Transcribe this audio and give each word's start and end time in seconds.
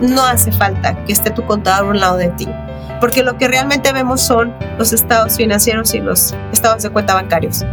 no 0.00 0.24
hace 0.24 0.52
falta 0.52 0.94
que 1.04 1.12
esté 1.12 1.30
tu 1.30 1.44
contador 1.44 1.86
a 1.86 1.90
un 1.90 2.00
lado 2.00 2.16
de 2.16 2.28
ti, 2.28 2.48
porque 3.00 3.22
lo 3.22 3.36
que 3.36 3.48
realmente 3.48 3.92
vemos 3.92 4.20
son 4.20 4.54
los 4.78 4.92
estados 4.92 5.36
financieros 5.36 5.94
y 5.94 6.00
los 6.00 6.34
estados 6.52 6.82
de 6.82 6.90
cuenta 6.90 7.14
bancarios. 7.14 7.64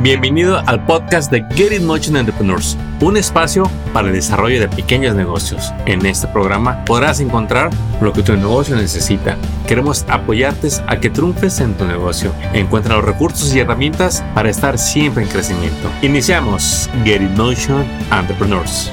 Bienvenido 0.00 0.62
al 0.66 0.84
podcast 0.86 1.28
de 1.32 1.44
Get 1.56 1.72
It 1.72 1.82
Motion 1.82 2.16
Entrepreneurs, 2.16 2.78
un 3.00 3.16
espacio 3.16 3.68
para 3.92 4.06
el 4.06 4.14
desarrollo 4.14 4.60
de 4.60 4.68
pequeños 4.68 5.16
negocios. 5.16 5.72
En 5.86 6.06
este 6.06 6.28
programa 6.28 6.84
podrás 6.84 7.18
encontrar 7.18 7.70
lo 8.00 8.12
que 8.12 8.22
tu 8.22 8.36
negocio 8.36 8.76
necesita. 8.76 9.36
Queremos 9.66 10.04
apoyarte 10.08 10.68
a 10.86 11.00
que 11.00 11.10
triunfes 11.10 11.58
en 11.58 11.74
tu 11.74 11.84
negocio. 11.84 12.32
Encuentra 12.52 12.94
los 12.94 13.06
recursos 13.06 13.52
y 13.52 13.58
herramientas 13.58 14.22
para 14.34 14.50
estar 14.50 14.78
siempre 14.78 15.24
en 15.24 15.30
crecimiento. 15.30 15.90
Iniciamos 16.02 16.88
Get 17.04 17.20
It 17.20 17.36
Motion 17.36 17.84
Entrepreneurs. 18.12 18.92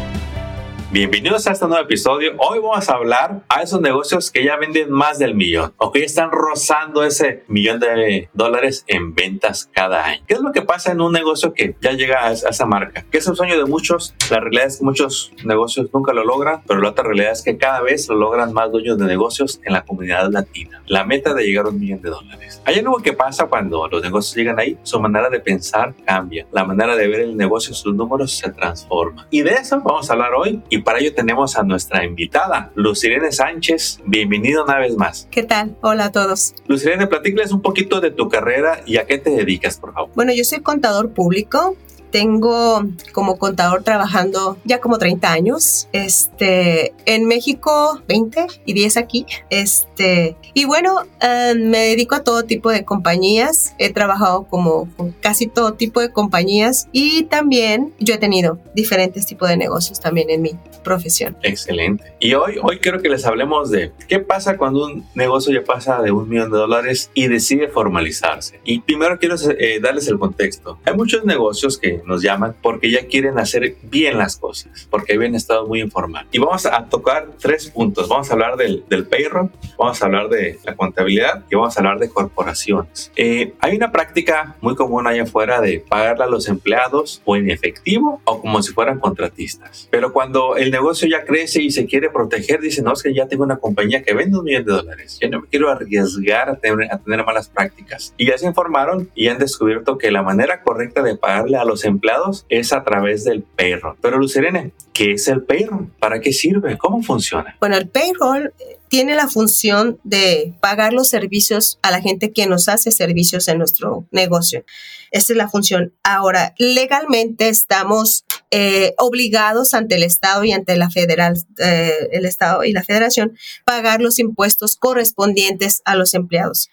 Bienvenidos 0.95 1.45
a 1.45 1.51
este 1.51 1.67
nuevo 1.67 1.83
episodio. 1.83 2.35
Hoy 2.37 2.59
vamos 2.59 2.87
a 2.87 2.93
hablar 2.93 3.41
a 3.49 3.61
esos 3.61 3.81
negocios 3.81 4.31
que 4.31 4.45
ya 4.45 4.55
venden 4.55 4.89
más 4.89 5.19
del 5.19 5.35
millón 5.35 5.73
o 5.75 5.91
que 5.91 5.99
ya 5.99 6.05
están 6.05 6.31
rozando 6.31 7.03
ese 7.03 7.43
millón 7.49 7.81
de 7.81 8.29
dólares 8.31 8.85
en 8.87 9.13
ventas 9.13 9.69
cada 9.73 10.05
año. 10.05 10.23
¿Qué 10.25 10.35
es 10.35 10.39
lo 10.39 10.53
que 10.53 10.61
pasa 10.61 10.93
en 10.93 11.01
un 11.01 11.11
negocio 11.11 11.53
que 11.53 11.75
ya 11.81 11.91
llega 11.91 12.25
a 12.25 12.31
esa 12.31 12.65
marca? 12.65 13.05
Que 13.11 13.17
es 13.17 13.27
un 13.27 13.35
sueño 13.35 13.57
de 13.57 13.65
muchos. 13.65 14.15
La 14.31 14.39
realidad 14.39 14.67
es 14.67 14.77
que 14.77 14.85
muchos 14.85 15.33
negocios 15.43 15.89
nunca 15.93 16.13
lo 16.13 16.23
logran, 16.23 16.61
pero 16.65 16.79
la 16.79 16.91
otra 16.91 17.03
realidad 17.03 17.33
es 17.33 17.41
que 17.41 17.57
cada 17.57 17.81
vez 17.81 18.07
lo 18.07 18.15
logran 18.15 18.53
más 18.53 18.71
dueños 18.71 18.97
de 18.97 19.03
negocios 19.03 19.59
en 19.65 19.73
la 19.73 19.83
comunidad 19.83 20.31
latina. 20.31 20.81
La 20.87 21.03
meta 21.03 21.33
de 21.33 21.43
llegar 21.43 21.65
a 21.65 21.69
un 21.71 21.79
millón 21.81 22.01
de 22.01 22.09
dólares. 22.09 22.61
Hay 22.63 22.79
algo 22.79 22.99
que 22.99 23.11
pasa 23.11 23.47
cuando 23.47 23.85
los 23.89 24.01
negocios 24.01 24.33
llegan 24.37 24.59
ahí. 24.59 24.77
Su 24.83 25.01
manera 25.01 25.29
de 25.29 25.41
pensar 25.41 25.93
cambia. 26.05 26.47
La 26.53 26.63
manera 26.63 26.95
de 26.95 27.05
ver 27.09 27.19
el 27.19 27.35
negocio, 27.35 27.73
sus 27.73 27.93
números 27.93 28.31
se 28.31 28.49
transforma. 28.49 29.27
Y 29.29 29.41
de 29.41 29.55
eso 29.55 29.81
vamos 29.81 30.09
a 30.09 30.13
hablar 30.13 30.33
hoy. 30.35 30.63
Y 30.69 30.84
para 30.85 30.99
ello 30.99 31.15
tenemos 31.15 31.57
a 31.57 31.63
nuestra 31.63 32.05
invitada, 32.05 32.71
Lucirene 32.75 33.31
Sánchez. 33.31 33.99
Bienvenido 34.05 34.63
una 34.63 34.77
vez 34.77 34.95
más. 34.95 35.27
¿Qué 35.31 35.41
tal? 35.41 35.75
Hola 35.81 36.05
a 36.05 36.11
todos. 36.11 36.53
Lucirene, 36.67 37.07
platícales 37.07 37.51
un 37.51 37.61
poquito 37.63 37.99
de 37.99 38.11
tu 38.11 38.29
carrera 38.29 38.81
y 38.85 38.97
a 38.97 39.07
qué 39.07 39.17
te 39.17 39.31
dedicas, 39.31 39.77
por 39.79 39.93
favor. 39.93 40.11
Bueno, 40.13 40.31
yo 40.31 40.43
soy 40.43 40.59
contador 40.59 41.09
público 41.09 41.75
tengo 42.11 42.85
como 43.11 43.37
contador 43.37 43.83
trabajando 43.83 44.57
ya 44.63 44.79
como 44.79 44.97
30 44.97 45.31
años. 45.31 45.87
Este, 45.91 46.93
en 47.05 47.25
México 47.25 48.01
20 48.07 48.47
y 48.65 48.73
10 48.73 48.97
aquí. 48.97 49.25
Este, 49.49 50.35
y 50.53 50.65
bueno, 50.65 51.03
eh, 51.21 51.53
me 51.55 51.79
dedico 51.79 52.15
a 52.15 52.23
todo 52.23 52.43
tipo 52.43 52.69
de 52.69 52.85
compañías. 52.85 53.75
He 53.77 53.91
trabajado 53.91 54.43
como 54.43 54.87
con 54.95 55.11
casi 55.11 55.47
todo 55.47 55.73
tipo 55.73 56.01
de 56.01 56.11
compañías 56.11 56.87
y 56.91 57.23
también 57.23 57.93
yo 57.99 58.15
he 58.15 58.17
tenido 58.17 58.59
diferentes 58.73 59.25
tipos 59.25 59.49
de 59.49 59.57
negocios 59.57 59.99
también 59.99 60.29
en 60.29 60.41
mi 60.41 60.51
profesión. 60.83 61.35
Excelente. 61.41 62.13
Y 62.19 62.33
hoy, 62.35 62.57
hoy 62.61 62.79
quiero 62.79 63.01
que 63.01 63.09
les 63.09 63.25
hablemos 63.25 63.71
de 63.71 63.91
qué 64.07 64.19
pasa 64.19 64.57
cuando 64.57 64.85
un 64.85 65.05
negocio 65.15 65.53
ya 65.53 65.63
pasa 65.63 66.01
de 66.01 66.11
un 66.11 66.29
millón 66.29 66.51
de 66.51 66.57
dólares 66.57 67.11
y 67.13 67.27
decide 67.27 67.67
formalizarse. 67.67 68.61
Y 68.63 68.79
primero 68.79 69.17
quiero 69.19 69.35
eh, 69.57 69.79
darles 69.81 70.07
el 70.07 70.19
contexto. 70.19 70.79
Hay 70.85 70.93
muchos 70.93 71.25
negocios 71.25 71.77
que 71.77 72.01
nos 72.05 72.21
llaman 72.21 72.55
porque 72.61 72.91
ya 72.91 73.05
quieren 73.07 73.39
hacer 73.39 73.75
bien 73.83 74.17
las 74.17 74.37
cosas, 74.37 74.87
porque 74.89 75.13
habían 75.13 75.35
estado 75.35 75.67
muy 75.67 75.81
informales. 75.81 76.29
Y 76.31 76.39
vamos 76.39 76.65
a 76.65 76.85
tocar 76.85 77.27
tres 77.39 77.69
puntos. 77.69 78.07
Vamos 78.07 78.29
a 78.29 78.33
hablar 78.33 78.57
del, 78.57 78.83
del 78.89 79.05
payroll, 79.05 79.49
vamos 79.77 80.01
a 80.01 80.05
hablar 80.05 80.29
de 80.29 80.59
la 80.63 80.75
contabilidad 80.75 81.43
y 81.49 81.55
vamos 81.55 81.75
a 81.75 81.79
hablar 81.79 81.99
de 81.99 82.09
corporaciones. 82.09 83.11
Eh, 83.15 83.53
hay 83.59 83.75
una 83.75 83.91
práctica 83.91 84.55
muy 84.61 84.75
común 84.75 85.07
allá 85.07 85.23
afuera 85.23 85.61
de 85.61 85.79
pagarle 85.79 86.23
a 86.23 86.27
los 86.27 86.47
empleados 86.47 87.21
o 87.25 87.35
en 87.35 87.49
efectivo 87.49 88.21
o 88.25 88.41
como 88.41 88.61
si 88.61 88.73
fueran 88.73 88.99
contratistas. 88.99 89.87
Pero 89.91 90.13
cuando 90.13 90.55
el 90.57 90.71
negocio 90.71 91.07
ya 91.07 91.23
crece 91.25 91.61
y 91.61 91.71
se 91.71 91.85
quiere 91.85 92.09
proteger, 92.09 92.59
dicen, 92.59 92.85
no, 92.85 92.93
es 92.93 93.03
que 93.03 93.13
ya 93.13 93.27
tengo 93.27 93.43
una 93.43 93.57
compañía 93.57 94.03
que 94.03 94.13
vende 94.13 94.37
un 94.37 94.43
millón 94.43 94.65
de 94.65 94.73
dólares. 94.73 95.17
Yo 95.21 95.29
no 95.29 95.41
me 95.41 95.47
quiero 95.47 95.69
arriesgar 95.69 96.49
a 96.49 96.55
tener, 96.55 96.91
a 96.91 96.97
tener 96.97 97.25
malas 97.25 97.49
prácticas. 97.49 98.13
Y 98.17 98.27
ya 98.27 98.37
se 98.37 98.45
informaron 98.45 99.09
y 99.15 99.27
han 99.27 99.37
descubierto 99.37 99.97
que 99.97 100.11
la 100.11 100.23
manera 100.23 100.61
correcta 100.61 101.01
de 101.01 101.15
pagarle 101.15 101.57
a 101.57 101.65
los 101.65 101.84
empleados 101.85 102.45
es 102.49 102.73
a 102.73 102.83
través 102.83 103.23
del 103.23 103.43
payroll. 103.43 103.95
Pero 104.01 104.17
Lucerene, 104.17 104.73
¿qué 104.93 105.13
es 105.13 105.27
el 105.27 105.43
payroll? 105.43 105.87
¿Para 105.99 106.19
qué 106.19 106.33
sirve? 106.33 106.77
¿Cómo 106.77 107.01
funciona? 107.01 107.55
Bueno, 107.59 107.77
el 107.77 107.87
payroll 107.87 108.53
eh, 108.59 108.77
tiene 108.89 109.15
la 109.15 109.27
función 109.27 109.99
de 110.03 110.53
pagar 110.61 110.93
los 110.93 111.09
servicios 111.09 111.79
a 111.81 111.91
la 111.91 112.01
gente 112.01 112.31
que 112.31 112.47
nos 112.47 112.69
hace 112.69 112.91
servicios 112.91 113.47
en 113.47 113.57
nuestro 113.57 114.05
negocio. 114.11 114.65
Esa 115.11 115.33
es 115.33 115.37
la 115.37 115.49
función. 115.49 115.93
Ahora, 116.03 116.53
legalmente 116.57 117.49
estamos 117.49 118.25
eh, 118.51 118.93
obligados 118.97 119.73
ante 119.73 119.95
el 119.95 120.03
Estado 120.03 120.43
y 120.43 120.51
ante 120.51 120.77
la 120.77 120.89
federal, 120.89 121.37
eh, 121.59 122.09
el 122.11 122.25
Estado 122.25 122.63
y 122.63 122.71
la 122.71 122.83
Federación, 122.83 123.37
pagar 123.65 124.01
los 124.01 124.19
impuestos 124.19 124.77
correspondientes 124.77 125.81
a 125.85 125.95
los 125.95 126.13
empleados. 126.13 126.69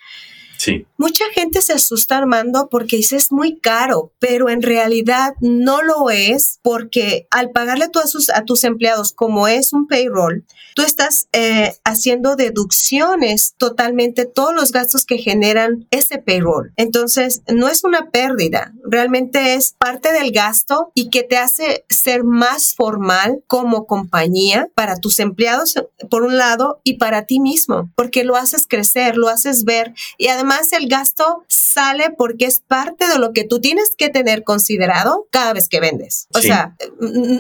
Mucha 0.97 1.25
gente 1.35 1.63
se 1.63 1.73
asusta 1.73 2.19
Armando 2.19 2.69
porque 2.71 2.97
dice 2.97 3.17
es 3.17 3.33
muy 3.33 3.59
caro, 3.59 4.13
pero 4.19 4.49
en 4.49 4.63
realidad 4.63 5.35
no 5.41 5.83
lo 5.83 6.11
es 6.11 6.61
porque 6.63 7.27
al 7.31 7.51
pagarle 7.51 7.87
a 7.87 8.45
tus 8.45 8.65
empleados 8.65 9.13
como 9.13 9.49
es 9.49 9.73
un 9.73 9.87
payroll, 9.87 10.45
tú 10.75 10.83
estás 10.83 11.29
eh, 11.33 11.75
haciendo 11.85 12.37
deducciones 12.37 13.55
totalmente 13.59 14.25
todos 14.25 14.55
los 14.55 14.73
gastos 14.73 15.05
que 15.05 15.19
generan 15.19 15.87
ese 15.91 16.19
payroll. 16.19 16.73
Entonces, 16.77 17.43
no 17.49 17.69
es 17.69 17.85
una 17.85 18.11
pérdida, 18.11 18.73
realmente 18.85 19.55
es 19.55 19.75
parte 19.79 20.13
del 20.13 20.33
gasto 20.33 20.93
y 20.95 21.11
que 21.11 21.23
te 21.23 21.37
hace 21.37 21.85
ser 21.89 22.25
más 22.25 22.75
formal 22.75 23.43
como 23.47 23.87
compañía 23.87 24.69
para 24.75 24.97
tus 24.97 25.19
empleados, 25.19 25.75
por 26.11 26.23
un 26.23 26.37
lado, 26.37 26.81
y 26.85 26.95
para 26.95 27.27
ti 27.27 27.41
mismo, 27.41 27.91
porque 27.97 28.25
lo 28.25 28.37
haces 28.37 28.67
crecer, 28.67 29.17
lo 29.17 29.29
haces 29.29 29.65
ver 29.65 29.95
y 30.19 30.29
además 30.29 30.52
el 30.73 30.89
gasto 30.89 31.45
sale 31.49 32.11
porque 32.11 32.47
es 32.47 32.61
parte 32.61 33.09
de 33.09 33.19
lo 33.19 33.33
que 33.33 33.45
tú 33.45 33.61
tienes 33.61 33.91
que 33.97 34.09
tener 34.09 34.45
considerado 34.45 35.27
cada 35.31 35.53
vez 35.53 35.69
que 35.69 35.81
vendes. 35.81 36.29
O 36.35 36.41
sea, 36.41 36.77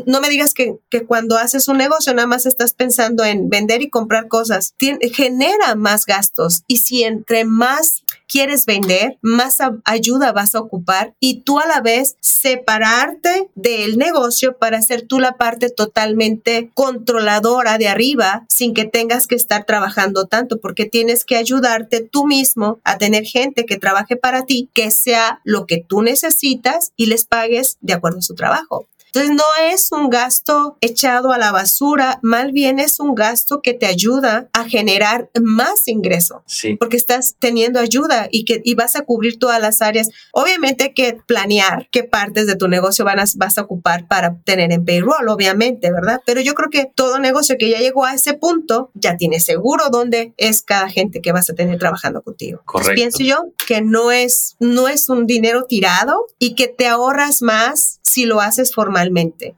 no 0.06 0.20
me 0.20 0.28
digas 0.28 0.54
que, 0.54 0.76
que, 0.90 1.04
cuando 1.04 1.36
haces 1.36 1.68
un 1.68 1.78
negocio 1.78 2.14
nada 2.14 2.26
más 2.26 2.46
estás 2.46 2.74
pensando 2.74 3.24
en 3.24 3.48
vender 3.48 3.82
y 3.82 3.90
comprar 3.90 4.28
cosas. 4.28 4.74
genera 5.12 5.74
más 5.74 6.06
gastos 6.06 6.62
y 6.66 6.78
si 6.78 7.04
entre 7.04 7.44
más 7.44 8.02
quieres 8.32 8.64
vender, 8.64 9.18
más 9.20 9.58
ayuda 9.84 10.32
vas 10.32 10.54
a 10.54 10.60
ocupar 10.60 11.14
y 11.20 11.42
tú 11.42 11.58
a 11.58 11.66
la 11.66 11.82
vez 11.82 12.16
separarte 12.20 13.50
del 13.54 13.98
negocio 13.98 14.56
para 14.56 14.78
hacer 14.78 15.02
tú 15.02 15.20
la 15.20 15.36
parte 15.36 15.68
totalmente 15.68 16.70
controladora 16.72 17.76
de 17.76 17.88
arriba 17.88 18.46
sin 18.48 18.72
que 18.72 18.86
tengas 18.86 19.26
que 19.26 19.34
estar 19.34 19.66
trabajando 19.66 20.24
tanto 20.24 20.58
porque 20.60 20.86
tienes 20.86 21.26
que 21.26 21.36
ayudarte 21.36 22.00
tú 22.00 22.26
mismo 22.26 22.80
a 22.84 22.96
tener 22.96 23.24
gente 23.24 23.66
que 23.66 23.76
trabaje 23.76 24.16
para 24.16 24.46
ti, 24.46 24.70
que 24.72 24.90
sea 24.90 25.42
lo 25.44 25.66
que 25.66 25.84
tú 25.86 26.00
necesitas 26.00 26.92
y 26.96 27.06
les 27.06 27.26
pagues 27.26 27.76
de 27.82 27.92
acuerdo 27.92 28.20
a 28.20 28.22
su 28.22 28.34
trabajo. 28.34 28.86
Entonces 29.14 29.36
no 29.36 29.44
es 29.70 29.92
un 29.92 30.08
gasto 30.08 30.78
echado 30.80 31.32
a 31.32 31.38
la 31.38 31.52
basura, 31.52 32.18
más 32.22 32.50
bien 32.52 32.78
es 32.78 32.98
un 32.98 33.14
gasto 33.14 33.60
que 33.60 33.74
te 33.74 33.84
ayuda 33.84 34.48
a 34.54 34.64
generar 34.64 35.28
más 35.38 35.86
ingreso. 35.86 36.42
Sí. 36.46 36.76
Porque 36.76 36.96
estás 36.96 37.36
teniendo 37.38 37.78
ayuda 37.78 38.28
y 38.30 38.46
que 38.46 38.62
y 38.64 38.74
vas 38.74 38.96
a 38.96 39.02
cubrir 39.02 39.38
todas 39.38 39.60
las 39.60 39.82
áreas. 39.82 40.08
Obviamente 40.32 40.84
hay 40.84 40.94
que 40.94 41.18
planear 41.26 41.88
qué 41.90 42.04
partes 42.04 42.46
de 42.46 42.56
tu 42.56 42.68
negocio 42.68 43.04
van 43.04 43.20
a, 43.20 43.24
vas 43.36 43.58
a 43.58 43.62
ocupar 43.62 44.08
para 44.08 44.36
tener 44.44 44.72
en 44.72 44.84
payroll, 44.84 45.28
obviamente, 45.28 45.92
¿verdad? 45.92 46.20
Pero 46.24 46.40
yo 46.40 46.54
creo 46.54 46.70
que 46.70 46.90
todo 46.94 47.18
negocio 47.18 47.56
que 47.58 47.68
ya 47.68 47.80
llegó 47.80 48.06
a 48.06 48.14
ese 48.14 48.32
punto 48.32 48.90
ya 48.94 49.18
tiene 49.18 49.40
seguro 49.40 49.90
dónde 49.90 50.32
es 50.38 50.62
cada 50.62 50.88
gente 50.88 51.20
que 51.20 51.32
vas 51.32 51.50
a 51.50 51.54
tener 51.54 51.78
trabajando 51.78 52.22
contigo. 52.22 52.62
Correcto. 52.64 52.94
pienso 52.94 53.22
yo 53.22 53.44
que 53.66 53.82
no 53.82 54.10
es, 54.10 54.56
no 54.58 54.88
es 54.88 55.10
un 55.10 55.26
dinero 55.26 55.64
tirado 55.64 56.26
y 56.38 56.54
que 56.54 56.68
te 56.68 56.86
ahorras 56.86 57.42
más 57.42 57.98
si 58.02 58.24
lo 58.24 58.40
haces 58.40 58.74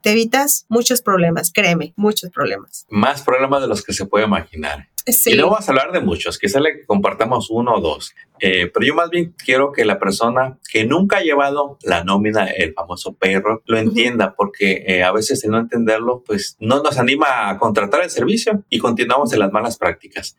Te 0.00 0.10
evitas 0.12 0.66
muchos 0.68 1.02
problemas, 1.02 1.52
créeme, 1.52 1.92
muchos 1.96 2.30
problemas. 2.30 2.86
Más 2.88 3.22
problemas 3.22 3.62
de 3.62 3.68
los 3.68 3.82
que 3.82 3.92
se 3.92 4.06
puede 4.06 4.24
imaginar. 4.24 4.88
Y 5.26 5.36
no 5.36 5.50
vamos 5.50 5.68
a 5.68 5.72
hablar 5.72 5.92
de 5.92 6.00
muchos, 6.00 6.38
quizá 6.38 6.60
le 6.60 6.86
compartamos 6.86 7.50
uno 7.50 7.74
o 7.74 7.80
dos. 7.80 8.14
Eh, 8.40 8.70
pero 8.72 8.86
yo 8.86 8.94
más 8.94 9.10
bien 9.10 9.34
quiero 9.42 9.70
que 9.72 9.84
la 9.84 9.98
persona 9.98 10.58
que 10.70 10.84
nunca 10.84 11.18
ha 11.18 11.22
llevado 11.22 11.78
la 11.82 12.04
nómina, 12.04 12.46
el 12.46 12.74
famoso 12.74 13.14
perro, 13.14 13.62
lo 13.66 13.78
entienda, 13.78 14.34
porque 14.36 14.84
eh, 14.86 15.02
a 15.02 15.12
veces 15.12 15.40
de 15.40 15.48
no 15.48 15.58
entenderlo, 15.58 16.22
pues 16.26 16.56
no 16.58 16.82
nos 16.82 16.98
anima 16.98 17.48
a 17.48 17.58
contratar 17.58 18.02
el 18.02 18.10
servicio 18.10 18.64
y 18.68 18.78
continuamos 18.78 19.32
en 19.32 19.38
las 19.38 19.52
malas 19.52 19.78
prácticas. 19.78 20.36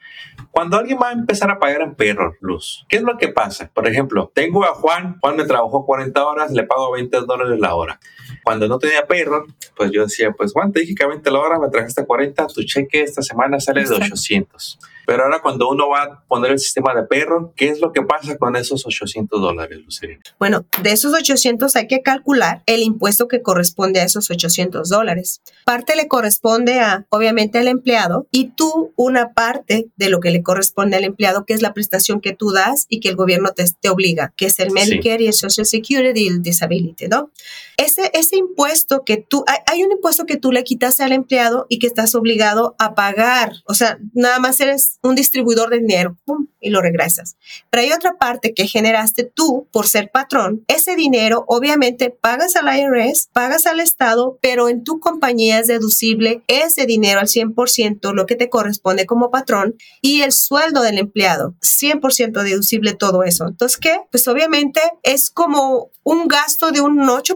Cuando 0.52 0.78
alguien 0.78 1.00
va 1.02 1.10
a 1.10 1.14
empezar 1.14 1.50
a 1.52 1.60
pagar 1.60 1.82
en 1.82 1.96
perro, 1.96 2.34
Luz, 2.42 2.86
¿qué 2.90 2.98
es 2.98 3.04
lo 3.04 3.18
que 3.18 3.30
pasa? 3.30 3.72
Por 3.74 3.88
ejemplo, 3.88 4.32
tengo 4.34 4.66
a 4.66 4.74
Juan, 4.74 5.18
Juan 5.22 5.38
me 5.38 5.46
trabajó 5.46 5.86
40 5.86 6.26
horas, 6.26 6.52
le 6.52 6.64
pago 6.64 6.92
20 6.92 7.22
dólares 7.22 7.60
la 7.60 7.76
hora. 7.76 8.00
Cuando 8.44 8.68
no 8.68 8.78
tenía 8.78 9.08
perro, 9.08 9.46
pues 9.76 9.92
yo 9.92 10.04
decía, 10.04 10.32
pues 10.32 10.54
Juan, 10.54 10.72
te 10.72 10.82
dije 10.82 10.96
que 10.96 11.04
a 11.04 11.08
20 11.08 11.32
la 11.32 11.40
hora, 11.40 11.60
me 11.60 11.70
trajiste 11.70 12.06
40, 12.06 12.48
tu 12.48 12.64
cheque 12.64 13.02
esta 13.02 13.22
semana 13.22 13.60
sale 13.60 13.84
de 13.84 13.96
800. 13.96 14.55
us. 14.56 14.78
Pero 15.06 15.24
ahora 15.24 15.42
cuando 15.42 15.70
uno 15.70 15.90
va 15.90 16.04
a 16.04 16.24
poner 16.28 16.52
el 16.52 16.60
sistema 16.60 16.94
de 16.94 17.04
perro, 17.04 17.54
¿qué 17.56 17.70
es 17.70 17.80
lo 17.80 17.92
que 17.92 18.02
pasa 18.02 18.38
con 18.38 18.56
esos 18.56 18.86
800 18.86 19.42
dólares, 19.42 19.80
Lucerina? 19.84 20.22
Bueno, 20.40 20.66
de 20.82 20.92
esos 20.92 21.14
800 21.14 21.76
hay 21.76 21.88
que 21.88 22.02
calcular 22.02 22.64
el 22.66 22.82
impuesto 22.82 23.28
que 23.28 23.42
corresponde 23.42 24.00
a 24.00 24.04
esos 24.04 24.30
800 24.30 24.90
dólares. 24.90 25.42
Parte 25.66 25.96
le 25.96 26.08
corresponde 26.08 26.80
a, 26.80 27.06
obviamente, 27.10 27.60
al 27.60 27.68
empleado 27.68 28.28
y 28.32 28.50
tú 28.50 28.94
una 28.96 29.34
parte 29.34 29.88
de 29.96 30.10
lo 30.10 30.20
que 30.20 30.32
le 30.32 30.44
corresponde 30.44 30.98
al 30.98 31.04
empleado, 31.04 31.46
que 31.46 31.54
es 31.54 31.62
la 31.62 31.74
prestación 31.74 32.22
que 32.22 32.34
tú 32.34 32.52
das 32.52 32.86
y 32.90 33.00
que 33.00 33.10
el 33.10 33.16
gobierno 33.16 33.52
te, 33.52 33.66
te 33.80 33.90
obliga, 33.90 34.34
que 34.36 34.46
es 34.46 34.60
el 34.60 34.72
Medicare 34.72 35.24
y 35.24 35.28
el 35.28 35.34
Social 35.34 35.66
Security 35.66 36.22
y 36.22 36.28
el 36.28 36.42
Disability, 36.42 37.08
¿no? 37.08 37.32
Ese, 37.78 38.10
ese 38.14 38.38
impuesto 38.38 39.04
que 39.06 39.18
tú, 39.18 39.44
hay, 39.48 39.58
hay 39.68 39.84
un 39.84 39.92
impuesto 39.92 40.26
que 40.26 40.38
tú 40.38 40.52
le 40.52 40.64
quitas 40.64 41.00
al 41.00 41.12
empleado 41.12 41.66
y 41.70 41.80
que 41.80 41.88
estás 41.88 42.16
obligado 42.16 42.76
a 42.80 42.96
pagar. 42.96 43.54
O 43.66 43.74
sea, 43.74 43.98
nada 44.14 44.40
más 44.40 44.60
eres 44.60 44.95
un 45.02 45.16
distribuidor 45.16 45.70
de 45.70 45.80
dinero 45.80 46.18
¡pum! 46.26 46.48
y 46.60 46.70
lo 46.70 46.82
regresas. 46.82 47.38
Pero 47.70 47.84
hay 47.84 47.92
otra 47.92 48.18
parte 48.18 48.54
que 48.54 48.68
generaste 48.68 49.24
tú 49.24 49.68
por 49.72 49.88
ser 49.88 50.10
patrón. 50.12 50.64
Ese 50.68 50.96
dinero, 50.96 51.46
obviamente, 51.48 52.10
pagas 52.10 52.56
al 52.56 52.76
IRS, 52.76 53.30
pagas 53.32 53.66
al 53.66 53.80
Estado, 53.80 54.38
pero 54.42 54.70
en 54.70 54.84
tu 54.84 55.00
compañía 55.00 55.60
es 55.60 55.68
deducible 55.68 56.44
ese 56.48 56.86
dinero 56.86 57.20
al 57.20 57.28
100%, 57.28 58.14
lo 58.14 58.26
que 58.26 58.36
te 58.36 58.50
corresponde 58.50 59.06
como 59.06 59.32
patrón, 59.32 59.76
y 60.02 60.22
el 60.22 60.32
sueldo 60.32 60.82
del 60.82 60.98
empleado, 60.98 61.56
100% 61.62 62.44
deducible 62.44 62.94
todo 62.94 63.24
eso. 63.24 63.48
Entonces, 63.48 63.78
¿qué? 63.78 64.00
Pues 64.12 64.28
obviamente 64.28 64.82
es 65.04 65.30
como 65.30 65.92
un 66.04 66.28
gasto 66.28 66.72
de 66.72 66.82
un 66.82 67.00
8%, 67.00 67.36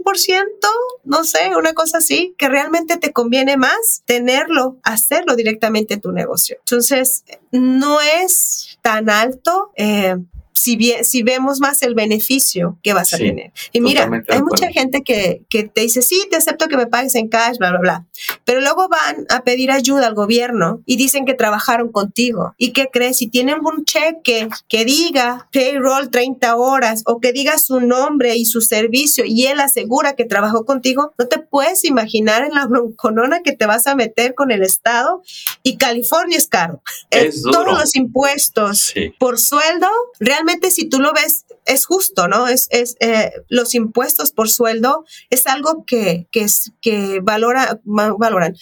no 1.03 1.23
sé, 1.23 1.55
una 1.57 1.73
cosa 1.73 1.97
así, 1.97 2.35
que 2.37 2.49
realmente 2.49 2.97
te 2.97 3.11
conviene 3.11 3.57
más 3.57 4.03
tenerlo, 4.05 4.77
hacerlo 4.83 5.35
directamente 5.35 5.95
en 5.95 6.01
tu 6.01 6.11
negocio. 6.11 6.57
Entonces, 6.59 7.23
no 7.51 7.99
es 8.01 8.77
tan 8.81 9.09
alto. 9.09 9.71
Eh, 9.75 10.17
si, 10.59 10.75
bien, 10.75 11.05
si 11.05 11.23
vemos 11.23 11.59
más 11.59 11.81
el 11.81 11.95
beneficio 11.95 12.77
que 12.83 12.93
vas 12.93 13.13
a 13.13 13.17
tener. 13.17 13.51
Y 13.71 13.81
mira, 13.81 14.09
hay 14.27 14.41
mucha 14.41 14.67
gente 14.71 15.01
que, 15.03 15.43
que, 15.49 15.63
te 15.63 15.81
dice, 15.81 16.01
sí, 16.01 16.27
te 16.29 16.37
acepto 16.37 16.67
que 16.67 16.77
me 16.77 16.87
pagues 16.87 17.15
en 17.15 17.29
cash, 17.29 17.57
bla, 17.57 17.71
bla, 17.71 17.79
bla. 17.79 18.05
Pero 18.43 18.59
luego 18.59 18.89
van 18.89 19.25
a 19.29 19.43
pedir 19.43 19.71
ayuda 19.71 20.07
al 20.07 20.15
gobierno 20.15 20.81
y 20.85 20.97
dicen 20.97 21.25
que 21.25 21.33
trabajaron 21.33 21.91
contigo. 21.91 22.53
¿Y 22.57 22.71
qué 22.71 22.89
crees? 22.91 23.17
Si 23.17 23.27
tienen 23.27 23.59
un 23.63 23.85
cheque 23.85 24.49
que 24.67 24.85
diga 24.85 25.47
payroll 25.53 26.09
30 26.09 26.55
horas 26.57 27.03
o 27.05 27.19
que 27.19 27.31
diga 27.31 27.57
su 27.57 27.79
nombre 27.79 28.35
y 28.35 28.45
su 28.45 28.61
servicio 28.61 29.23
y 29.25 29.45
él 29.45 29.59
asegura 29.59 30.15
que 30.15 30.25
trabajó 30.25 30.65
contigo, 30.65 31.13
no 31.17 31.27
te 31.27 31.39
puedes 31.39 31.85
imaginar 31.85 32.43
en 32.43 32.53
la 32.53 32.65
bronconona 32.65 33.41
que 33.43 33.53
te 33.53 33.65
vas 33.65 33.87
a 33.87 33.95
meter 33.95 34.35
con 34.35 34.51
el 34.51 34.63
Estado. 34.63 35.21
Y 35.63 35.77
California 35.77 36.37
es 36.37 36.47
caro. 36.47 36.81
Es 37.11 37.41
Todos 37.43 37.79
los 37.79 37.95
impuestos 37.95 38.79
Sí. 38.79 39.13
por 39.19 39.39
sueldo, 39.39 39.87
realmente 40.19 40.48
si 40.71 40.89
tú 40.89 40.99
lo 40.99 41.13
ves, 41.13 41.45
es 41.65 41.85
justo, 41.85 42.27
¿no? 42.27 42.47
Es, 42.47 42.67
es 42.71 42.95
eh, 42.99 43.31
los 43.47 43.75
impuestos 43.75 44.31
por 44.31 44.49
sueldo 44.49 45.05
es 45.29 45.45
algo 45.47 45.83
que, 45.85 46.27
que, 46.31 46.41
es, 46.41 46.71
que 46.81 47.19
valora, 47.21 47.79
valoran. 47.83 48.55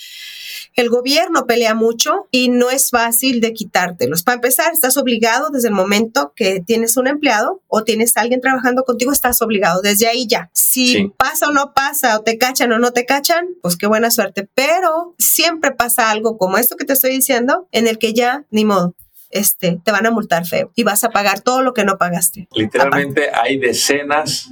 El 0.76 0.90
gobierno 0.90 1.46
pelea 1.48 1.74
mucho 1.74 2.28
y 2.32 2.50
no 2.50 2.70
es 2.70 2.90
fácil 2.92 3.42
de 3.42 3.54
quitártelos. 3.54 4.24
Para 4.24 4.36
empezar, 4.36 4.74
estás 4.74 4.98
obligado 4.98 5.50
desde 5.50 5.70
el 5.70 5.74
momento 5.74 6.34
que 6.36 6.62
tienes 6.66 6.98
un 6.98 7.08
empleado 7.08 7.62
o 7.68 7.84
tienes 7.84 8.16
a 8.18 8.22
alguien 8.22 8.42
trabajando 8.42 8.84
contigo, 8.84 9.12
estás 9.12 9.42
obligado 9.42 9.82
desde 9.82 10.08
ahí 10.08 10.28
ya. 10.28 10.50
Si 10.54 10.88
Sí. 10.94 11.14
pasa 11.18 11.48
o 11.48 11.52
no 11.52 11.74
pasa, 11.74 12.18
o 12.18 12.22
te 12.24 12.38
cachan 12.38 12.72
o 12.72 12.78
no 12.80 12.92
te 12.92 13.06
cachan, 13.06 13.48
pues 13.62 13.78
qué 13.78 13.88
buena 13.88 14.12
suerte. 14.12 14.48
Pero 14.54 15.16
siempre 15.18 15.72
pasa 15.72 16.12
algo 16.12 16.38
como 16.38 16.58
esto 16.58 16.76
que 16.76 16.86
te 16.86 16.94
estoy 16.94 17.12
diciendo, 17.12 17.68
en 17.72 17.88
el 17.88 17.98
que 17.98 18.14
ya 18.14 18.46
ni 18.52 18.64
modo. 18.66 18.94
Este, 19.30 19.80
te 19.84 19.92
van 19.92 20.06
a 20.06 20.12
multar 20.12 20.46
feo 20.46 20.72
y 20.76 20.84
vas 20.84 21.04
a 21.04 21.10
pagar 21.10 21.42
todo 21.42 21.62
lo 21.62 21.74
que 21.74 21.84
no 21.84 21.98
pagaste. 21.98 22.48
Literalmente 22.54 23.30
hay 23.34 23.58
decenas 23.60 24.50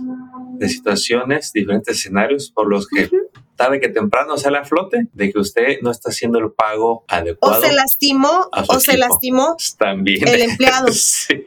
de 0.57 0.69
situaciones, 0.69 1.51
diferentes 1.53 1.97
escenarios 1.97 2.51
por 2.51 2.67
los 2.69 2.87
que 2.87 3.09
tarde 3.55 3.79
que 3.79 3.87
temprano 3.87 4.37
sale 4.37 4.57
a 4.57 4.65
flote 4.65 5.07
de 5.13 5.31
que 5.31 5.39
usted 5.39 5.77
no 5.81 5.91
está 5.91 6.09
haciendo 6.09 6.39
el 6.39 6.51
pago 6.51 6.91
O 6.99 7.05
adecuado. 7.07 7.61
se 7.61 7.71
lastimó, 7.73 8.49
o 8.51 8.79
se 8.81 8.91
equipo. 8.91 9.07
lastimó 9.07 9.57
También. 9.77 10.27
el 10.27 10.41
empleado. 10.41 10.87
sí. 10.91 11.45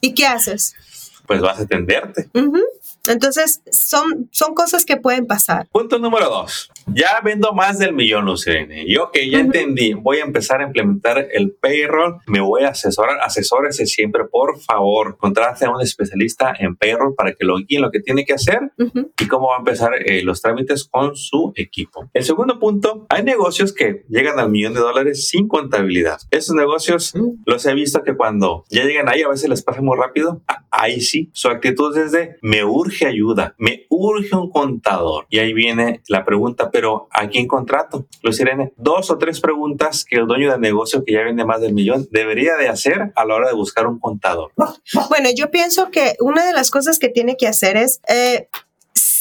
¿Y 0.00 0.14
qué 0.14 0.26
haces? 0.26 0.74
Pues 1.26 1.40
vas 1.40 1.60
a 1.60 1.62
atenderte. 1.62 2.28
Ujú. 2.34 2.58
Entonces, 3.08 3.62
son, 3.70 4.28
son 4.30 4.54
cosas 4.54 4.84
que 4.84 4.96
pueden 4.96 5.26
pasar. 5.26 5.68
Punto 5.72 5.98
número 5.98 6.28
dos. 6.28 6.70
Ya 6.94 7.20
vendo 7.24 7.52
más 7.52 7.78
del 7.78 7.92
millón, 7.92 8.24
Lucerne. 8.26 8.84
Yo 8.88 9.10
que 9.12 9.28
ya 9.28 9.38
Ujú. 9.38 9.46
entendí, 9.46 9.92
voy 9.94 10.18
a 10.18 10.24
empezar 10.24 10.60
a 10.60 10.64
implementar 10.64 11.28
el 11.32 11.52
payroll, 11.52 12.18
me 12.26 12.40
voy 12.40 12.62
a 12.64 12.68
asesorar, 12.70 13.18
asesórese 13.20 13.86
siempre, 13.86 14.24
por 14.24 14.58
favor, 14.60 15.16
contrate 15.16 15.64
a 15.64 15.70
un 15.70 15.80
especialista 15.80 16.52
en 16.58 16.76
payroll 16.76 17.14
para 17.16 17.32
que 17.34 17.44
lo 17.44 17.56
guíe 17.58 17.76
en 17.78 17.82
lo 17.82 17.90
que 17.90 18.00
tiene 18.00 18.24
que 18.24 18.34
hacer 18.34 18.60
Ujú. 18.78 19.12
y 19.18 19.26
cómo 19.28 19.48
va 19.48 19.56
a 19.56 19.58
empezar 19.58 19.92
eh, 19.94 20.22
los 20.22 20.40
trámites 20.42 20.84
con 20.84 21.16
su 21.16 21.52
equipo. 21.56 22.08
El 22.12 22.24
segundo 22.24 22.58
punto, 22.58 23.06
hay 23.08 23.22
negocios 23.22 23.72
que 23.72 24.04
llegan 24.08 24.38
al 24.38 24.50
millón 24.50 24.74
de 24.74 24.80
dólares 24.80 25.28
sin 25.28 25.48
contabilidad. 25.48 26.18
Esos 26.30 26.54
negocios 26.54 27.12
los 27.46 27.66
he 27.66 27.74
visto 27.74 28.02
que 28.02 28.16
cuando 28.16 28.64
ya 28.70 28.84
llegan 28.84 29.08
ahí 29.08 29.22
a 29.22 29.28
veces 29.28 29.48
les 29.48 29.62
pasa 29.62 29.80
muy 29.82 29.96
rápido. 29.98 30.42
Ah, 30.48 30.61
Ahí 30.74 31.02
sí, 31.02 31.30
su 31.34 31.48
actitud 31.48 31.94
es 31.98 32.12
de 32.12 32.38
me 32.40 32.64
urge 32.64 33.06
ayuda, 33.06 33.54
me 33.58 33.86
urge 33.90 34.34
un 34.34 34.50
contador. 34.50 35.26
Y 35.28 35.38
ahí 35.38 35.52
viene 35.52 36.00
la 36.08 36.24
pregunta, 36.24 36.70
pero 36.70 37.08
¿a 37.10 37.28
quién 37.28 37.46
contrato? 37.46 38.06
Los 38.22 38.40
Irene, 38.40 38.72
dos 38.78 39.10
o 39.10 39.18
tres 39.18 39.40
preguntas 39.40 40.06
que 40.08 40.16
el 40.16 40.26
dueño 40.26 40.50
del 40.50 40.62
negocio 40.62 41.04
que 41.04 41.12
ya 41.12 41.24
vende 41.24 41.44
más 41.44 41.60
del 41.60 41.74
millón 41.74 42.08
debería 42.10 42.56
de 42.56 42.68
hacer 42.68 43.12
a 43.14 43.24
la 43.26 43.34
hora 43.34 43.48
de 43.48 43.54
buscar 43.54 43.86
un 43.86 43.98
contador. 43.98 44.52
Bueno, 45.10 45.28
yo 45.36 45.50
pienso 45.50 45.90
que 45.90 46.14
una 46.20 46.46
de 46.46 46.54
las 46.54 46.70
cosas 46.70 46.98
que 46.98 47.10
tiene 47.10 47.36
que 47.36 47.48
hacer 47.48 47.76
es, 47.76 48.00
eh, 48.08 48.48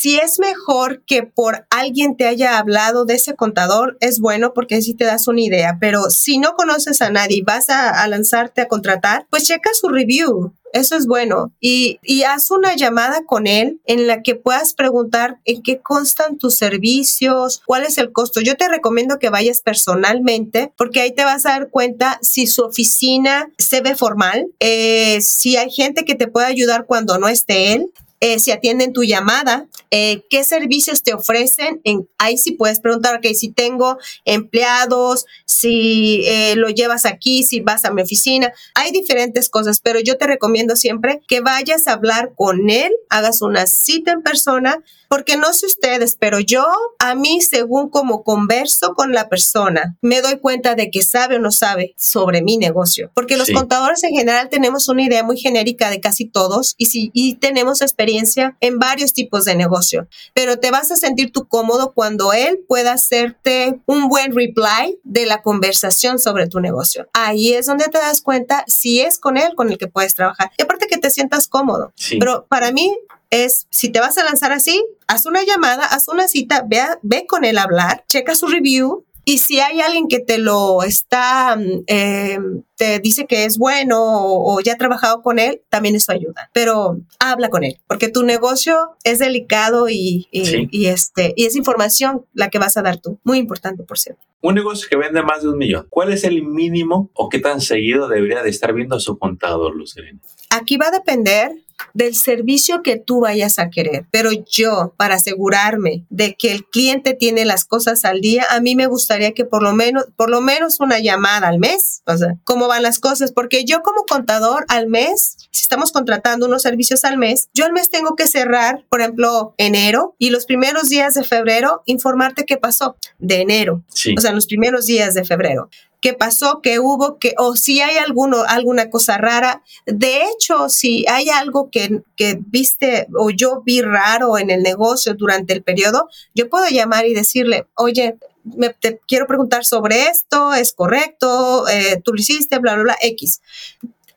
si 0.01 0.17
es 0.17 0.39
mejor 0.39 1.03
que 1.05 1.21
por 1.21 1.67
alguien 1.69 2.17
te 2.17 2.25
haya 2.25 2.57
hablado 2.57 3.05
de 3.05 3.13
ese 3.13 3.35
contador, 3.35 3.97
es 3.99 4.19
bueno 4.19 4.51
porque 4.51 4.73
así 4.73 4.95
te 4.95 5.05
das 5.05 5.27
una 5.27 5.41
idea, 5.41 5.77
pero 5.79 6.09
si 6.09 6.39
no 6.39 6.55
conoces 6.55 7.03
a 7.03 7.11
nadie 7.11 7.37
y 7.37 7.41
vas 7.43 7.69
a, 7.69 8.07
lanzarte 8.07 8.61
a 8.61 8.67
contratar, 8.67 9.27
pues 9.29 9.43
checa 9.43 9.69
su 9.75 9.89
review. 9.89 10.55
Eso 10.73 10.95
es 10.95 11.05
bueno. 11.05 11.51
Y, 11.59 11.99
y 12.01 12.23
haz 12.23 12.49
una 12.49 12.75
llamada 12.75 13.25
con 13.27 13.45
él 13.45 13.79
en 13.85 14.07
la 14.07 14.23
que 14.23 14.33
puedas 14.33 14.73
preguntar 14.73 15.37
en 15.45 15.61
qué 15.61 15.81
constan 15.81 16.39
tus 16.39 16.55
servicios, 16.55 17.61
cuál 17.67 17.83
es 17.83 17.99
el 17.99 18.11
costo. 18.11 18.41
Yo 18.41 18.55
te 18.55 18.69
recomiendo 18.69 19.19
que 19.19 19.29
vayas 19.29 19.61
personalmente 19.61 20.73
porque 20.77 21.01
ahí 21.01 21.11
te 21.11 21.25
vas 21.25 21.45
a 21.45 21.49
dar 21.49 21.69
cuenta 21.69 22.17
si 22.23 22.47
su 22.47 22.63
oficina 22.63 23.51
se 23.59 23.81
ve 23.81 23.95
formal, 23.95 24.47
eh, 24.59 25.21
si 25.21 25.57
hay 25.57 25.69
gente 25.69 26.05
que 26.05 26.15
te 26.15 26.27
puede 26.27 26.47
ayudar 26.47 26.87
cuando 26.87 27.19
no 27.19 27.27
esté 27.27 27.73
él. 27.73 27.91
Eh, 28.21 28.39
si 28.39 28.51
atienden 28.51 28.93
tu 28.93 29.03
llamada, 29.03 29.67
eh, 29.89 30.23
qué 30.29 30.43
servicios 30.43 31.03
te 31.03 31.13
ofrecen. 31.13 31.81
En, 31.83 32.07
ahí 32.17 32.37
sí 32.37 32.51
puedes 32.53 32.79
preguntar, 32.79 33.15
ok, 33.17 33.25
si 33.33 33.51
tengo 33.51 33.97
empleados, 34.23 35.25
si 35.45 36.23
eh, 36.27 36.55
lo 36.55 36.69
llevas 36.69 37.05
aquí, 37.05 37.43
si 37.43 37.61
vas 37.61 37.83
a 37.83 37.91
mi 37.91 38.01
oficina. 38.01 38.53
Hay 38.75 38.91
diferentes 38.91 39.49
cosas, 39.49 39.81
pero 39.81 39.99
yo 39.99 40.17
te 40.17 40.27
recomiendo 40.27 40.75
siempre 40.75 41.21
que 41.27 41.41
vayas 41.41 41.87
a 41.87 41.93
hablar 41.93 42.31
con 42.35 42.69
él, 42.69 42.91
hagas 43.09 43.41
una 43.41 43.65
cita 43.65 44.11
en 44.11 44.21
persona, 44.21 44.83
porque 45.09 45.35
no 45.35 45.51
sé 45.53 45.65
ustedes, 45.65 46.15
pero 46.17 46.39
yo 46.39 46.65
a 46.99 47.15
mí, 47.15 47.41
según 47.41 47.89
como 47.89 48.23
converso 48.23 48.93
con 48.95 49.11
la 49.11 49.27
persona, 49.29 49.97
me 50.01 50.21
doy 50.21 50.39
cuenta 50.39 50.75
de 50.75 50.89
que 50.89 51.01
sabe 51.01 51.35
o 51.35 51.39
no 51.39 51.51
sabe 51.51 51.95
sobre 51.97 52.41
mi 52.41 52.57
negocio. 52.57 53.11
Porque 53.13 53.35
los 53.35 53.47
Sí. 53.47 53.53
contadores 53.53 54.03
en 54.03 54.11
general 54.11 54.47
tenemos 54.49 54.87
una 54.87 55.03
idea 55.03 55.23
muy 55.23 55.37
genérica 55.37 55.89
de 55.89 55.99
casi 55.99 56.25
todos 56.29 56.75
y, 56.77 56.85
si, 56.85 57.09
y 57.13 57.35
tenemos 57.35 57.81
experiencia 57.81 58.10
en 58.59 58.79
varios 58.79 59.13
tipos 59.13 59.45
de 59.45 59.55
negocio. 59.55 60.07
Pero 60.33 60.59
te 60.59 60.71
vas 60.71 60.91
a 60.91 60.95
sentir 60.95 61.31
tú 61.31 61.47
cómodo 61.47 61.93
cuando 61.93 62.33
él 62.33 62.59
pueda 62.67 62.93
hacerte 62.93 63.79
un 63.85 64.07
buen 64.07 64.35
reply 64.35 64.99
de 65.03 65.25
la 65.25 65.41
conversación 65.41 66.19
sobre 66.19 66.47
tu 66.47 66.59
negocio. 66.59 67.07
Ahí 67.13 67.53
es 67.53 67.65
donde 67.65 67.85
te 67.85 67.97
das 67.97 68.21
cuenta 68.21 68.63
si 68.67 69.01
es 69.01 69.19
con 69.19 69.37
él 69.37 69.53
con 69.55 69.69
el 69.71 69.77
que 69.77 69.87
puedes 69.87 70.15
trabajar. 70.15 70.51
Y 70.57 70.63
aparte 70.63 70.87
que 70.87 70.97
te 70.97 71.09
sientas 71.09 71.47
cómodo. 71.47 71.91
Sí. 71.95 72.17
Pero 72.19 72.45
para 72.47 72.71
mí 72.71 72.95
es, 73.29 73.67
si 73.69 73.89
te 73.89 73.99
vas 73.99 74.17
a 74.17 74.23
lanzar 74.23 74.51
así, 74.51 74.83
haz 75.07 75.25
una 75.25 75.43
llamada, 75.43 75.85
haz 75.85 76.07
una 76.09 76.27
cita, 76.27 76.65
ve, 76.67 76.79
a- 76.81 76.99
ve 77.01 77.25
con 77.27 77.45
él 77.45 77.57
a 77.57 77.63
hablar, 77.63 78.03
checa 78.07 78.35
su 78.35 78.47
review. 78.47 79.05
Y 79.23 79.37
si 79.37 79.59
hay 79.59 79.81
alguien 79.81 80.07
que 80.07 80.19
te 80.19 80.37
lo 80.39 80.81
está, 80.83 81.55
mm, 81.55 81.83
eh, 81.87 82.39
te 82.75 82.99
dice 82.99 83.27
que 83.27 83.45
es 83.45 83.57
bueno 83.57 83.99
o, 84.01 84.55
o 84.55 84.61
ya 84.61 84.73
ha 84.73 84.77
trabajado 84.77 85.21
con 85.21 85.37
él, 85.39 85.61
también 85.69 85.95
eso 85.95 86.11
ayuda. 86.11 86.49
Pero 86.53 86.97
habla 87.19 87.49
con 87.49 87.63
él, 87.63 87.79
porque 87.87 88.07
tu 88.09 88.23
negocio 88.23 88.97
es 89.03 89.19
delicado 89.19 89.89
y, 89.89 90.27
y, 90.31 90.45
Sí. 90.45 90.67
y 90.71 90.85
este, 90.87 91.33
y 91.35 91.45
es 91.45 91.55
información 91.55 92.25
la 92.33 92.49
que 92.49 92.57
vas 92.59 92.77
a 92.77 92.81
dar 92.81 92.97
tú. 92.97 93.19
Muy 93.23 93.37
importante, 93.37 93.83
por 93.83 93.99
cierto. 93.99 94.21
Un 94.41 94.55
negocio 94.55 94.87
que 94.89 94.97
vende 94.97 95.21
más 95.21 95.43
de 95.43 95.49
un 95.49 95.57
millón. 95.59 95.85
¿Cuál 95.91 96.11
es 96.11 96.23
el 96.23 96.41
mínimo 96.43 97.11
o 97.13 97.29
qué 97.29 97.37
tan 97.37 97.61
seguido 97.61 98.07
debería 98.07 98.41
de 98.41 98.49
estar 98.49 98.73
viendo 98.73 98.99
su 98.99 99.19
contador, 99.19 99.75
Lucerina? 99.75 100.19
Aquí 100.49 100.77
va 100.77 100.87
a 100.87 100.91
depender 100.91 101.51
del 101.93 102.15
servicio 102.15 102.81
que 102.83 102.97
tú 102.97 103.21
vayas 103.21 103.59
a 103.59 103.69
querer. 103.69 104.05
Pero 104.11 104.31
yo, 104.31 104.93
para 104.97 105.15
asegurarme 105.15 106.05
de 106.09 106.35
que 106.35 106.51
el 106.51 106.65
cliente 106.65 107.13
tiene 107.13 107.45
las 107.45 107.65
cosas 107.65 108.05
al 108.05 108.21
día, 108.21 108.45
a 108.49 108.59
mí 108.59 108.75
me 108.75 108.87
gustaría 108.87 109.33
que 109.33 109.45
por 109.45 109.63
lo 109.63 109.73
menos, 109.73 110.05
por 110.15 110.29
lo 110.29 110.41
menos 110.41 110.79
una 110.79 110.99
llamada 110.99 111.47
al 111.47 111.59
mes, 111.59 112.01
o 112.05 112.17
sea, 112.17 112.35
cómo 112.43 112.67
van 112.67 112.83
las 112.83 112.99
cosas, 112.99 113.31
porque 113.31 113.65
yo 113.65 113.81
como 113.81 114.03
contador 114.05 114.65
al 114.67 114.87
mes, 114.87 115.37
si 115.51 115.63
estamos 115.63 115.91
contratando 115.91 116.45
unos 116.45 116.61
servicios 116.61 117.03
al 117.03 117.17
mes, 117.17 117.49
yo 117.53 117.65
al 117.65 117.73
mes 117.73 117.89
tengo 117.89 118.15
que 118.15 118.27
cerrar, 118.27 118.85
por 118.89 119.01
ejemplo, 119.01 119.53
enero 119.57 120.15
y 120.17 120.29
los 120.29 120.45
primeros 120.45 120.89
días 120.89 121.13
de 121.13 121.23
febrero, 121.23 121.83
informarte 121.85 122.45
qué 122.45 122.57
pasó 122.57 122.95
de 123.19 123.41
enero, 123.41 123.83
o 124.17 124.21
sea, 124.21 124.31
los 124.31 124.47
primeros 124.47 124.85
días 124.85 125.13
de 125.13 125.23
febrero 125.23 125.69
qué 126.01 126.13
pasó, 126.13 126.61
qué 126.61 126.79
hubo, 126.79 127.19
que, 127.19 127.33
o 127.37 127.55
si 127.55 127.79
hay 127.79 127.97
alguno, 127.97 128.43
alguna 128.47 128.89
cosa 128.89 129.17
rara. 129.17 129.63
De 129.85 130.23
hecho, 130.23 130.67
si 130.67 131.05
hay 131.07 131.29
algo 131.29 131.69
que, 131.69 132.01
que 132.15 132.39
viste 132.47 133.07
o 133.15 133.29
yo 133.29 133.61
vi 133.63 133.81
raro 133.81 134.37
en 134.37 134.49
el 134.49 134.63
negocio 134.63 135.13
durante 135.13 135.53
el 135.53 135.63
periodo, 135.63 136.09
yo 136.33 136.49
puedo 136.49 136.67
llamar 136.69 137.05
y 137.05 137.13
decirle, 137.13 137.67
oye, 137.75 138.17
me, 138.43 138.69
te 138.69 138.99
quiero 139.07 139.27
preguntar 139.27 139.63
sobre 139.63 140.07
esto, 140.07 140.53
es 140.53 140.73
correcto, 140.73 141.67
eh, 141.67 142.01
tú 142.03 142.13
lo 142.13 142.19
hiciste, 142.19 142.57
bla, 142.57 142.73
bla, 142.73 142.83
bla, 142.83 142.97
X 143.01 143.41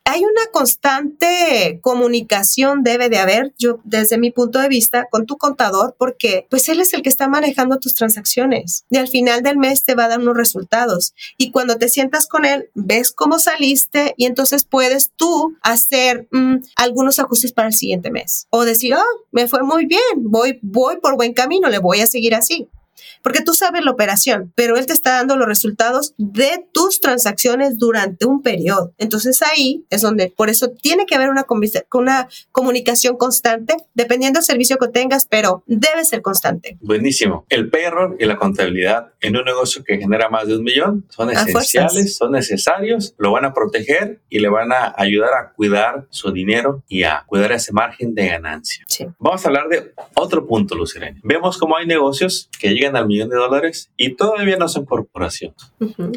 hay 0.06 0.20
una 0.20 0.46
constante 0.52 1.80
comunicación 1.80 2.82
debe 2.82 3.08
de 3.08 3.18
haber, 3.18 3.54
yo 3.58 3.80
desde 3.84 4.18
mi 4.18 4.30
punto 4.30 4.58
de 4.58 4.68
vista, 4.68 5.08
con 5.10 5.24
tu 5.24 5.38
contador, 5.38 5.96
porque 5.98 6.46
pues 6.50 6.68
él 6.68 6.80
es 6.80 6.92
el 6.92 7.02
que 7.02 7.08
está 7.08 7.26
manejando 7.26 7.78
tus 7.78 7.94
transacciones 7.94 8.84
y 8.90 8.98
al 8.98 9.08
final 9.08 9.42
del 9.42 9.56
mes 9.56 9.84
te 9.84 9.94
va 9.94 10.04
a 10.04 10.08
dar 10.08 10.20
unos 10.20 10.36
resultados. 10.36 11.14
Y 11.38 11.50
cuando 11.50 11.78
te 11.78 11.88
sientas 11.88 12.26
con 12.26 12.44
él, 12.44 12.68
ves 12.74 13.12
cómo 13.12 13.38
saliste 13.38 14.14
y 14.18 14.26
entonces 14.26 14.64
puedes 14.64 15.10
tú 15.16 15.56
hacer 15.62 16.28
mm, 16.30 16.56
algunos 16.76 17.18
ajustes 17.18 17.52
para 17.52 17.68
el 17.68 17.74
siguiente 17.74 18.10
mes 18.10 18.46
o 18.50 18.64
decir, 18.64 18.94
oh, 18.94 19.26
me 19.32 19.48
fue 19.48 19.62
muy 19.62 19.86
bien, 19.86 20.00
voy, 20.16 20.58
voy 20.60 20.98
por 21.00 21.16
buen 21.16 21.32
camino, 21.32 21.70
le 21.70 21.78
voy 21.78 22.00
a 22.00 22.06
seguir 22.06 22.34
así 22.34 22.68
porque 23.22 23.42
tú 23.42 23.54
sabes 23.54 23.84
la 23.84 23.90
operación, 23.90 24.52
pero 24.54 24.76
él 24.76 24.86
te 24.86 24.92
está 24.92 25.12
dando 25.12 25.36
los 25.36 25.48
resultados 25.48 26.14
de 26.18 26.66
tus 26.72 27.00
transacciones 27.00 27.78
durante 27.78 28.26
un 28.26 28.42
periodo. 28.42 28.92
Entonces 28.98 29.40
ahí 29.42 29.84
es 29.90 30.02
donde, 30.02 30.32
por 30.36 30.50
eso 30.50 30.70
tiene 30.70 31.06
que 31.06 31.14
haber 31.14 31.30
una, 31.30 31.46
una 31.92 32.28
comunicación 32.52 33.16
constante, 33.16 33.76
dependiendo 33.94 34.38
del 34.38 34.44
servicio 34.44 34.76
que 34.78 34.88
tengas, 34.88 35.26
pero 35.26 35.62
debe 35.66 36.04
ser 36.04 36.22
constante. 36.22 36.78
Buenísimo. 36.80 37.46
El 37.48 37.70
payroll 37.70 38.16
y 38.18 38.24
la 38.24 38.36
contabilidad 38.36 39.12
en 39.20 39.36
un 39.36 39.44
negocio 39.44 39.82
que 39.84 39.98
genera 39.98 40.28
más 40.28 40.46
de 40.46 40.56
un 40.56 40.62
millón 40.62 41.06
son 41.08 41.30
esenciales, 41.30 42.16
son 42.16 42.32
necesarios, 42.32 43.14
lo 43.18 43.32
van 43.32 43.44
a 43.44 43.52
proteger 43.52 44.20
y 44.28 44.40
le 44.40 44.48
van 44.48 44.72
a 44.72 44.94
ayudar 44.96 45.32
a 45.34 45.52
cuidar 45.52 46.06
su 46.10 46.32
dinero 46.32 46.82
y 46.88 47.04
a 47.04 47.24
cuidar 47.26 47.52
ese 47.52 47.72
margen 47.72 48.14
de 48.14 48.28
ganancia. 48.28 48.84
Vamos 49.18 49.44
a 49.44 49.48
hablar 49.48 49.68
de 49.68 49.92
otro 50.14 50.46
punto, 50.46 50.74
Lucirene. 50.74 51.20
Vemos 51.22 51.58
cómo 51.58 51.76
hay 51.76 51.86
negocios 51.86 52.48
que 52.58 52.70
llegan 52.70 52.93
al 52.96 53.06
millón 53.06 53.28
de 53.28 53.36
dólares 53.36 53.90
y 53.96 54.14
todavía 54.14 54.56
no 54.56 54.68
son 54.68 54.84
corporaciones. 54.84 55.56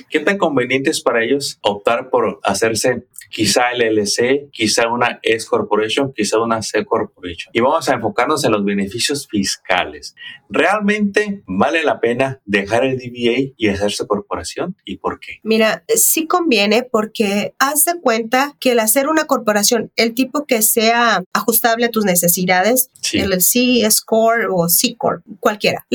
¿Qué 0.09 0.19
tan 0.19 0.37
conveniente 0.37 0.89
es 0.89 1.01
para 1.01 1.23
ellos 1.23 1.59
optar 1.61 2.09
por 2.09 2.39
hacerse 2.43 3.05
quizá 3.29 3.71
el 3.71 3.95
LLC, 3.95 4.49
quizá 4.51 4.87
una 4.87 5.19
S 5.23 5.45
Corporation, 5.47 6.13
quizá 6.13 6.39
una 6.39 6.61
C 6.61 6.85
Corporation? 6.85 7.51
Y 7.53 7.61
vamos 7.61 7.87
a 7.89 7.95
enfocarnos 7.95 8.43
en 8.45 8.51
los 8.51 8.63
beneficios 8.63 9.27
fiscales. 9.27 10.15
¿Realmente 10.49 11.43
vale 11.45 11.83
la 11.83 11.99
pena 11.99 12.41
dejar 12.45 12.85
el 12.85 12.97
DBA 12.97 13.53
y 13.57 13.67
hacerse 13.67 14.07
corporación? 14.07 14.75
¿Y 14.85 14.97
por 14.97 15.19
qué? 15.19 15.39
Mira, 15.43 15.83
sí 15.87 16.27
conviene 16.27 16.83
porque 16.83 17.53
haz 17.59 17.85
de 17.85 17.99
cuenta 17.99 18.55
que 18.59 18.71
el 18.71 18.79
hacer 18.79 19.09
una 19.09 19.25
corporación, 19.25 19.91
el 19.95 20.13
tipo 20.13 20.45
que 20.45 20.61
sea 20.61 21.23
ajustable 21.33 21.85
a 21.85 21.91
tus 21.91 22.05
necesidades, 22.05 22.91
el 23.13 23.41
C, 23.41 23.81
S 23.85 24.01
Corp 24.05 24.51
o 24.51 24.69
C 24.69 24.95
Corp, 24.97 25.23
cualquiera. 25.39 25.85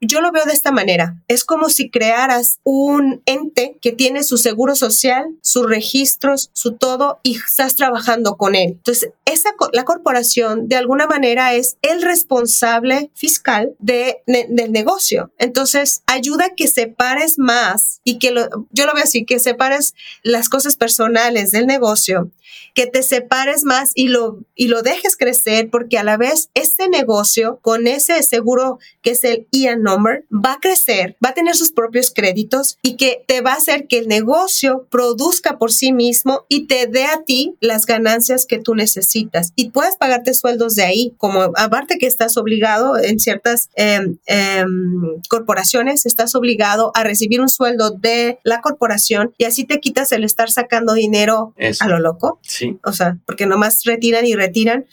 yo 0.00 0.19
lo 0.20 0.32
veo 0.32 0.44
de 0.44 0.52
esta 0.52 0.72
manera. 0.72 1.16
Es 1.28 1.44
como 1.44 1.68
si 1.68 1.90
crearas 1.90 2.60
un 2.64 3.22
ente 3.26 3.76
que 3.80 3.92
tiene 3.92 4.22
su 4.22 4.38
seguro 4.38 4.74
social, 4.74 5.26
sus 5.42 5.68
registros, 5.68 6.50
su 6.52 6.72
todo 6.72 7.20
y 7.22 7.36
estás 7.36 7.74
trabajando 7.74 8.36
con 8.36 8.54
él. 8.54 8.72
Entonces, 8.72 9.10
esa, 9.24 9.50
la 9.72 9.84
corporación 9.84 10.68
de 10.68 10.76
alguna 10.76 11.06
manera 11.06 11.54
es 11.54 11.76
el 11.82 12.02
responsable 12.02 13.10
fiscal 13.14 13.74
de, 13.78 14.22
del 14.26 14.72
negocio. 14.72 15.32
Entonces, 15.38 16.02
ayuda 16.06 16.46
a 16.46 16.54
que 16.54 16.68
separes 16.68 17.38
más 17.38 18.00
y 18.04 18.18
que 18.18 18.34
yo 18.70 18.86
lo 18.86 18.94
veo 18.94 19.04
así, 19.04 19.24
que 19.24 19.38
separes 19.38 19.94
las 20.22 20.48
cosas 20.48 20.76
personales 20.76 21.50
del 21.50 21.66
negocio 21.66 22.30
que 22.74 22.86
te 22.86 23.02
separes 23.02 23.64
más 23.64 23.92
y 23.94 24.08
lo, 24.08 24.38
y 24.54 24.68
lo 24.68 24.82
dejes 24.82 25.16
crecer 25.16 25.70
porque 25.70 25.98
a 25.98 26.04
la 26.04 26.16
vez 26.16 26.50
este 26.54 26.88
negocio 26.88 27.58
con 27.62 27.86
ese 27.86 28.22
seguro 28.22 28.78
que 29.02 29.10
es 29.10 29.24
el 29.24 29.46
IAN 29.50 29.82
number 29.82 30.24
va 30.32 30.54
a 30.54 30.60
crecer, 30.60 31.16
va 31.24 31.30
a 31.30 31.34
tener 31.34 31.56
sus 31.56 31.72
propios 31.72 32.10
créditos 32.10 32.78
y 32.82 32.96
que 32.96 33.24
te 33.26 33.40
va 33.40 33.52
a 33.52 33.56
hacer 33.56 33.86
que 33.86 33.98
el 33.98 34.08
negocio 34.08 34.86
produzca 34.90 35.58
por 35.58 35.72
sí 35.72 35.92
mismo 35.92 36.44
y 36.48 36.66
te 36.66 36.86
dé 36.86 37.04
a 37.04 37.22
ti 37.24 37.56
las 37.60 37.86
ganancias 37.86 38.46
que 38.46 38.58
tú 38.58 38.74
necesitas 38.74 39.52
y 39.56 39.70
puedes 39.70 39.96
pagarte 39.96 40.34
sueldos 40.34 40.74
de 40.74 40.84
ahí, 40.84 41.14
como 41.18 41.42
aparte 41.56 41.98
que 41.98 42.06
estás 42.06 42.36
obligado 42.36 42.96
en 42.98 43.18
ciertas 43.20 43.70
em, 43.74 44.18
em, 44.26 45.20
corporaciones, 45.28 46.06
estás 46.06 46.34
obligado 46.34 46.92
a 46.94 47.04
recibir 47.04 47.40
un 47.40 47.48
sueldo 47.48 47.90
de 47.90 48.38
la 48.42 48.60
corporación 48.60 49.34
y 49.38 49.44
así 49.44 49.64
te 49.64 49.80
quitas 49.80 50.12
el 50.12 50.24
estar 50.24 50.50
sacando 50.50 50.94
dinero 50.94 51.54
a 51.80 51.88
lo 51.88 51.98
loco. 51.98 52.39
Sí. 52.42 52.78
O 52.84 52.92
sea, 52.92 53.18
porque 53.26 53.46
nomás 53.46 53.84
retiran 53.84 54.26
y 54.26 54.34
retiran. 54.34 54.86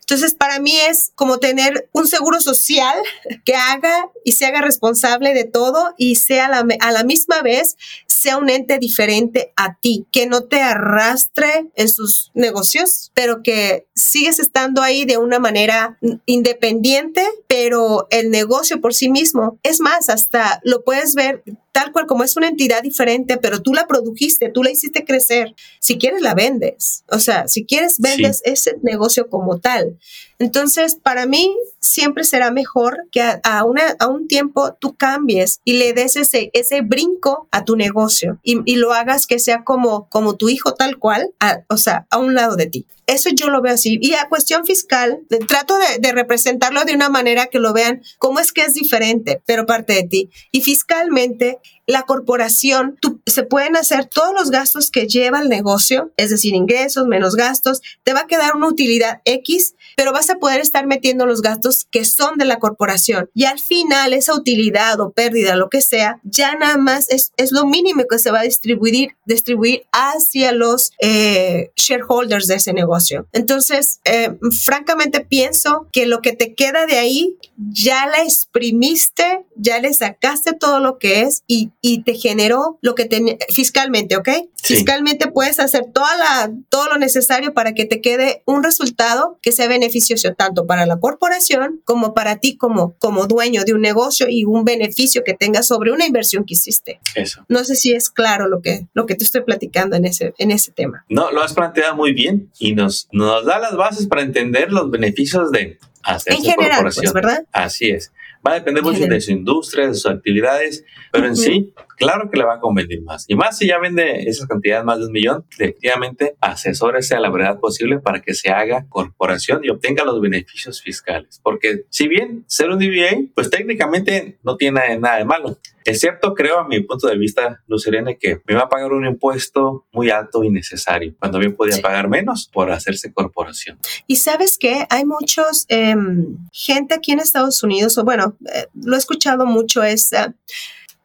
Entonces, 0.00 0.34
para 0.34 0.58
mí 0.58 0.76
es 0.88 1.12
como 1.14 1.38
tener 1.38 1.88
un 1.92 2.06
seguro 2.06 2.40
social 2.40 2.96
que 3.44 3.54
haga 3.54 4.10
y 4.24 4.32
se 4.32 4.46
haga 4.46 4.60
responsable 4.60 5.32
de 5.34 5.44
todo 5.44 5.94
y 5.96 6.16
sea 6.16 6.46
a 6.46 6.92
la 6.92 7.04
misma 7.04 7.42
vez 7.42 7.76
sea 8.22 8.36
un 8.36 8.48
ente 8.50 8.78
diferente 8.78 9.52
a 9.56 9.76
ti, 9.80 10.06
que 10.12 10.26
no 10.26 10.44
te 10.44 10.60
arrastre 10.60 11.66
en 11.74 11.88
sus 11.88 12.30
negocios, 12.34 13.10
pero 13.14 13.42
que 13.42 13.86
sigues 13.94 14.38
estando 14.38 14.80
ahí 14.80 15.04
de 15.04 15.18
una 15.18 15.40
manera 15.40 15.98
independiente, 16.26 17.26
pero 17.48 18.06
el 18.10 18.30
negocio 18.30 18.80
por 18.80 18.94
sí 18.94 19.10
mismo, 19.10 19.58
es 19.64 19.80
más, 19.80 20.08
hasta 20.08 20.60
lo 20.62 20.84
puedes 20.84 21.14
ver 21.14 21.42
tal 21.72 21.90
cual 21.90 22.06
como 22.06 22.22
es 22.22 22.36
una 22.36 22.48
entidad 22.48 22.82
diferente, 22.82 23.38
pero 23.38 23.62
tú 23.62 23.72
la 23.72 23.86
produjiste, 23.86 24.50
tú 24.50 24.62
la 24.62 24.70
hiciste 24.70 25.04
crecer. 25.04 25.54
Si 25.80 25.98
quieres, 25.98 26.20
la 26.20 26.34
vendes. 26.34 27.04
O 27.08 27.18
sea, 27.18 27.48
si 27.48 27.64
quieres, 27.64 27.98
vendes 27.98 28.42
ese 28.44 28.76
negocio 28.82 29.28
como 29.28 29.58
tal. 29.58 29.98
Entonces, 30.42 30.96
para 31.00 31.24
mí, 31.24 31.56
siempre 31.78 32.24
será 32.24 32.50
mejor 32.50 33.06
que 33.12 33.22
a, 33.22 33.38
a 33.44 34.08
un 34.08 34.26
tiempo 34.26 34.74
tú 34.74 34.96
cambies 34.96 35.60
y 35.64 35.74
le 35.74 35.92
des 35.92 36.16
ese, 36.16 36.80
brinco 36.82 37.46
a 37.52 37.64
tu 37.64 37.76
negocio 37.76 38.40
y, 38.42 38.74
lo 38.74 38.92
hagas 38.92 39.28
que 39.28 39.38
sea 39.38 39.62
como, 39.62 40.08
tu 40.36 40.48
hijo 40.48 40.74
tal 40.74 40.98
cual, 40.98 41.30
o 41.68 41.76
sea, 41.76 42.08
a 42.10 42.18
un 42.18 42.34
lado 42.34 42.56
de 42.56 42.66
ti. 42.66 42.86
Eso 43.06 43.30
yo 43.32 43.50
lo 43.50 43.62
veo 43.62 43.74
así. 43.74 44.00
Y 44.02 44.14
a 44.14 44.28
cuestión 44.28 44.66
fiscal, 44.66 45.20
trato 45.46 45.78
de, 45.78 46.00
de, 46.00 46.10
representarlo 46.12 46.84
de 46.84 46.96
una 46.96 47.08
manera 47.08 47.46
que 47.46 47.60
lo 47.60 47.72
vean 47.72 48.02
cómo 48.18 48.40
es 48.40 48.50
que 48.50 48.62
es 48.62 48.74
diferente, 48.74 49.40
pero 49.46 49.64
parte 49.64 49.92
de 49.92 50.02
ti. 50.02 50.30
Y 50.50 50.62
fiscalmente, 50.62 51.60
la 51.86 52.02
corporación, 52.02 52.98
se 53.26 53.42
pueden 53.42 53.76
hacer 53.76 54.06
todos 54.06 54.32
los 54.34 54.50
gastos 54.50 54.90
que 54.90 55.06
lleva 55.06 55.40
el 55.40 55.48
negocio, 55.48 56.12
es 56.16 56.30
decir, 56.30 56.54
ingresos 56.54 57.06
menos 57.06 57.34
gastos, 57.34 57.80
te 58.04 58.12
va 58.12 58.20
a 58.20 58.26
quedar 58.26 58.54
una 58.54 58.68
utilidad 58.68 59.20
X, 59.24 59.74
pero 59.96 60.12
vas 60.12 60.30
a 60.30 60.36
poder 60.36 60.60
estar 60.60 60.86
metiendo 60.86 61.26
los 61.26 61.42
gastos 61.42 61.86
que 61.90 62.04
son 62.04 62.38
de 62.38 62.44
la 62.44 62.58
corporación. 62.58 63.30
Y 63.34 63.44
al 63.44 63.58
final, 63.58 64.12
esa 64.12 64.34
utilidad 64.34 65.00
o 65.00 65.10
pérdida, 65.10 65.56
lo 65.56 65.68
que 65.68 65.80
sea, 65.80 66.20
ya 66.22 66.54
nada 66.54 66.76
más 66.76 67.08
es, 67.10 67.32
es 67.36 67.52
lo 67.52 67.66
mínimo 67.66 68.04
que 68.08 68.18
se 68.18 68.30
va 68.30 68.40
a 68.40 68.44
distribuir, 68.44 69.16
distribuir 69.26 69.84
hacia 69.92 70.52
los 70.52 70.92
eh, 71.00 71.70
shareholders 71.76 72.46
de 72.46 72.56
ese 72.56 72.72
negocio. 72.72 73.26
Entonces, 73.32 74.00
eh, 74.04 74.38
francamente 74.62 75.20
pienso 75.20 75.88
que 75.92 76.06
lo 76.06 76.20
que 76.20 76.32
te 76.32 76.54
queda 76.54 76.86
de 76.86 76.98
ahí 76.98 77.36
ya 77.56 78.06
la 78.06 78.22
exprimiste, 78.22 79.44
ya 79.56 79.80
le 79.80 79.92
sacaste 79.92 80.52
todo 80.52 80.80
lo 80.80 80.98
que 80.98 81.22
es 81.22 81.42
y 81.46 81.70
y 81.80 82.04
te 82.04 82.14
generó 82.14 82.78
lo 82.80 82.94
que 82.94 83.06
tenía 83.06 83.36
fiscalmente, 83.50 84.16
¿ok? 84.16 84.28
Fiscalmente 84.62 85.26
puedes 85.26 85.58
hacer 85.58 85.86
toda 85.92 86.16
la, 86.16 86.52
todo 86.68 86.86
lo 86.86 86.96
necesario 86.98 87.52
para 87.52 87.74
que 87.74 87.84
te 87.84 88.00
quede 88.00 88.42
un 88.46 88.62
resultado 88.62 89.38
que 89.42 89.50
sea 89.50 89.66
beneficioso 89.66 90.32
tanto 90.34 90.66
para 90.66 90.86
la 90.86 90.98
corporación 90.98 91.82
como 91.84 92.14
para 92.14 92.36
ti 92.36 92.56
como, 92.56 92.94
como 92.98 93.26
dueño 93.26 93.64
de 93.64 93.74
un 93.74 93.80
negocio 93.80 94.26
y 94.30 94.44
un 94.44 94.64
beneficio 94.64 95.24
que 95.24 95.34
tengas 95.34 95.66
sobre 95.66 95.90
una 95.90 96.06
inversión 96.06 96.44
que 96.44 96.54
hiciste. 96.54 97.00
Eso. 97.16 97.44
No 97.48 97.64
sé 97.64 97.74
si 97.74 97.92
es 97.92 98.08
claro 98.08 98.48
lo 98.48 98.62
que, 98.62 98.86
lo 98.94 99.06
que 99.06 99.16
te 99.16 99.24
estoy 99.24 99.42
platicando 99.42 99.96
en 99.96 100.04
ese, 100.04 100.32
en 100.38 100.52
ese 100.52 100.70
tema. 100.70 101.04
No, 101.08 101.32
lo 101.32 101.42
has 101.42 101.52
planteado 101.52 101.96
muy 101.96 102.12
bien 102.12 102.50
y 102.58 102.74
nos, 102.74 103.08
nos 103.10 103.44
da 103.44 103.58
las 103.58 103.76
bases 103.76 104.06
para 104.06 104.22
entender 104.22 104.70
los 104.70 104.90
beneficios 104.90 105.50
de 105.50 105.78
hacer 106.04 106.34
en 106.34 106.42
general, 106.42 106.82
pues, 106.82 106.94
corporación. 106.94 107.12
¿verdad? 107.12 107.46
Así 107.52 107.90
es. 107.90 108.12
Va 108.46 108.52
a 108.52 108.54
depender 108.54 108.82
mucho 108.82 109.06
de 109.06 109.20
su 109.20 109.30
industria, 109.30 109.86
de 109.86 109.94
sus 109.94 110.06
actividades, 110.06 110.84
pero 111.12 111.26
en 111.26 111.36
sí 111.36 111.72
claro 112.02 112.30
que 112.30 112.38
le 112.38 112.44
va 112.44 112.54
a 112.54 112.60
convenir 112.60 113.02
más. 113.02 113.24
Y 113.28 113.34
más 113.34 113.58
si 113.58 113.68
ya 113.68 113.78
vende 113.78 114.28
esas 114.28 114.46
cantidades 114.46 114.84
más 114.84 114.98
de 114.98 115.06
un 115.06 115.12
millón, 115.12 115.44
definitivamente 115.56 116.36
asesórese 116.40 117.14
a 117.14 117.20
la 117.20 117.30
verdad 117.30 117.60
posible 117.60 118.00
para 118.00 118.20
que 118.20 118.34
se 118.34 118.50
haga 118.50 118.86
corporación 118.88 119.64
y 119.64 119.70
obtenga 119.70 120.04
los 120.04 120.20
beneficios 120.20 120.82
fiscales. 120.82 121.40
Porque 121.42 121.84
si 121.90 122.08
bien 122.08 122.44
ser 122.48 122.70
un 122.70 122.78
DBA, 122.78 123.32
pues 123.34 123.50
técnicamente 123.50 124.38
no 124.42 124.56
tiene 124.56 124.98
nada 124.98 125.18
de 125.18 125.24
malo. 125.24 125.58
Excepto, 125.84 126.34
creo, 126.34 126.58
a 126.60 126.68
mi 126.68 126.80
punto 126.80 127.08
de 127.08 127.16
vista, 127.16 127.60
Lucerene, 127.66 128.16
que 128.16 128.40
me 128.46 128.54
va 128.54 128.62
a 128.62 128.68
pagar 128.68 128.92
un 128.92 129.04
impuesto 129.04 129.86
muy 129.92 130.10
alto 130.10 130.44
y 130.44 130.50
necesario, 130.50 131.14
cuando 131.18 131.38
bien 131.38 131.56
podía 131.56 131.80
pagar 131.82 132.08
menos 132.08 132.48
por 132.52 132.70
hacerse 132.70 133.12
corporación. 133.12 133.78
Y 134.06 134.16
sabes 134.16 134.58
que 134.58 134.86
hay 134.90 135.04
muchos, 135.04 135.66
em, 135.68 136.36
gente 136.52 136.94
aquí 136.94 137.12
en 137.12 137.18
Estados 137.18 137.62
Unidos, 137.62 137.98
o 137.98 138.04
bueno, 138.04 138.36
eh, 138.54 138.66
lo 138.74 138.94
he 138.94 138.98
escuchado 138.98 139.46
mucho, 139.46 139.82
es... 139.82 140.12
Uh, 140.12 140.32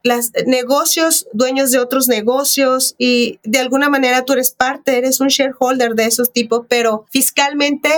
los 0.08 0.32
negocios, 0.46 1.28
dueños 1.34 1.72
de 1.72 1.80
otros 1.80 2.08
negocios 2.08 2.96
y 2.98 3.40
de 3.44 3.60
alguna 3.60 3.90
manera 3.90 4.26
tú 4.26 4.34
eres 4.34 4.52
parte, 4.52 4.98
eres 4.98 5.20
un 5.20 5.28
shareholder 5.28 5.96
de 5.96 6.06
esos 6.06 6.32
tipos, 6.32 6.66
pero 6.68 7.06
fiscalmente 7.12 7.90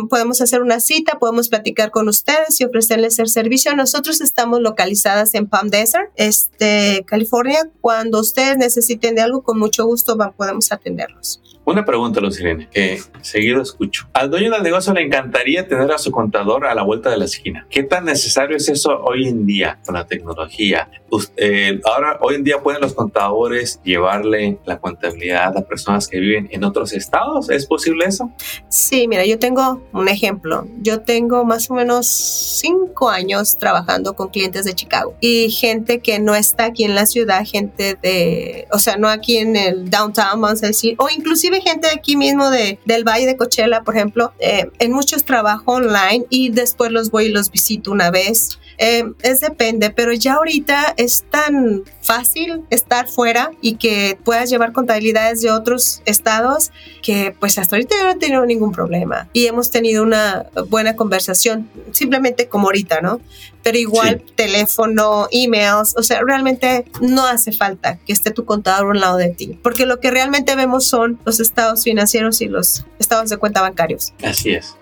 podemos 0.09 0.41
hacer 0.41 0.63
una 0.63 0.81
cita, 0.81 1.21
podemos 1.21 1.49
platicar 1.49 1.93
con 1.93 2.09
ustedes 2.09 2.61
y 2.61 2.65
ofrecerles 2.65 3.21
el 3.21 3.29
servicio. 3.29 3.77
Nosotros 3.77 4.21
estamos 4.21 4.61
localizadas 4.61 5.35
en 5.35 5.47
Palm 5.47 5.69
Desert, 5.69 6.11
este, 6.17 7.05
California. 7.07 7.71
Cuando 7.81 8.19
ustedes 8.21 8.57
necesiten 8.57 9.15
de 9.15 9.23
algo, 9.23 9.43
con 9.43 9.61
mucho 9.61 9.87
gusto 9.87 10.19
podemos 10.37 10.73
atenderlos. 10.73 11.41
Una 11.65 11.85
pregunta, 11.85 12.21
Lucirene, 12.21 12.69
que 12.69 13.01
seguido 13.21 13.63
escucho. 13.93 14.09
Al 14.15 14.31
dueño 14.31 14.51
del 14.51 14.63
negocio 14.63 14.93
le 14.93 15.03
encantaría 15.03 15.67
tener 15.67 15.91
a 15.93 15.99
su 15.99 16.11
contador 16.11 16.67
a 16.67 16.75
la 16.75 16.83
vuelta 16.83 17.11
de 17.11 17.19
la 17.19 17.25
esquina. 17.27 17.67
¿Qué 17.71 17.83
tan 17.83 18.05
necesario 18.05 18.57
es 18.57 18.69
eso 18.69 19.01
hoy 19.03 19.29
en 19.29 19.47
día 19.47 19.79
con 19.85 19.95
la 19.95 20.07
tecnología? 20.07 20.89
Eh, 21.37 21.81
ahora, 21.85 22.19
hoy 22.23 22.37
en 22.37 22.45
día 22.45 22.63
pueden 22.63 22.81
los 22.81 22.95
contadores 22.95 23.81
llevarle 23.85 24.59
la 24.65 24.79
contabilidad 24.79 25.57
a 25.57 25.63
personas 25.63 26.09
que 26.09 26.19
viven 26.19 26.49
en 26.51 26.65
otros 26.65 26.93
estados. 26.93 27.51
¿Es 27.51 27.67
posible 27.67 28.07
eso? 28.07 28.31
Sí, 28.69 29.07
mira, 29.09 29.27
yo 29.27 29.39
tengo 29.39 29.83
un 29.93 30.09
ejemplo. 30.09 30.67
Yo 30.81 31.01
tengo 31.01 31.45
más 31.45 31.71
o 31.71 31.75
menos 31.75 32.07
cinco 32.07 33.11
años 33.11 33.59
trabajando 33.59 34.15
con 34.15 34.29
clientes 34.29 34.65
de 34.65 34.75
Chicago 34.75 35.15
y 35.21 35.51
gente 35.51 36.01
que 36.01 36.19
no 36.19 36.35
está 36.35 36.65
aquí 36.65 36.85
en 36.85 36.95
la 36.95 37.07
ciudad, 37.07 37.45
gente 37.45 37.99
de, 38.01 38.67
o 38.73 38.79
sea, 38.79 38.97
no 38.97 39.09
aquí 39.09 39.37
en 39.37 39.57
el 39.57 39.91
downtown, 39.91 40.41
vamos 40.41 40.63
a 40.63 40.69
decir, 40.69 40.95
o 40.99 41.09
inclusive 41.15 41.61
gente 41.61 41.89
aquí 41.95 42.17
mismo 42.17 42.51
de, 42.51 42.79
del 42.87 43.05
Valle 43.05 43.27
de 43.27 43.37
Coachella, 43.37 43.82
por 43.85 43.97
ejemplo, 43.97 44.33
eh, 44.39 44.71
en 44.79 44.93
muchos 44.93 45.25
trabajo 45.25 45.73
online 45.73 46.27
y 46.31 46.51
después 46.51 46.91
los 46.91 47.11
voy 47.11 47.27
y 47.27 47.29
los 47.31 47.51
visito 47.51 47.91
una 47.91 48.11
vez. 48.11 48.59
Eh, 48.79 49.05
es 49.23 49.41
depende, 49.41 49.91
pero 49.91 50.13
ya 50.13 50.35
ahorita 50.35 50.95
es 50.97 51.25
tan 51.31 51.85
fácil 52.01 52.63
estar 52.71 53.09
fuera 53.09 53.51
y 53.61 53.77
que 53.77 54.19
puedas 54.25 54.51
llevar 54.51 54.73
contabilidades 54.73 55.41
de 55.41 55.51
otros 55.51 56.03
estados 56.05 56.71
que 57.03 57.35
pues 57.39 57.59
hasta 57.59 57.77
ahorita 57.77 57.97
yo 57.97 58.05
no 58.05 58.11
he 58.13 58.17
tenido 58.17 58.47
ningún 58.47 58.73
problema 58.73 59.29
y 59.33 59.47
hemos 59.47 59.71
tenido 59.71 60.03
una 60.03 60.47
buena 60.69 60.97
conversación, 60.97 61.69
simplemente 61.93 62.49
como 62.49 62.67
ahorita, 62.67 63.01
¿no? 63.01 63.21
Pero 63.63 63.79
igual 63.79 64.23
teléfono, 64.35 65.29
emails, 65.31 65.95
o 65.97 66.03
sea, 66.03 66.21
realmente 66.27 66.85
no 67.01 67.27
hace 67.27 67.53
falta 67.53 67.99
que 68.05 68.13
esté 68.13 68.33
tu 68.33 68.45
contador 68.45 68.87
a 68.87 68.91
un 68.91 69.01
lado 69.01 69.17
de 69.17 69.29
ti, 69.29 69.59
porque 69.63 69.87
lo 69.87 70.01
que 70.01 70.11
realmente 70.11 70.57
vemos 70.57 70.87
son 70.87 71.21
los 71.25 71.39
estados 71.39 71.85
financieros 71.85 72.41
y 72.41 72.47
los 72.47 72.85
estados 72.99 73.31
de 73.31 73.37
cuenta 73.37 73.61
bancarios. 73.61 74.13
Así 74.23 74.51
es. 74.51 74.75